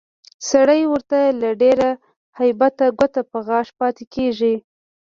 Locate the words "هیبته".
2.39-2.85